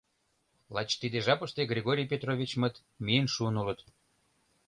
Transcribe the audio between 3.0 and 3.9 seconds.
миен шуын улыт.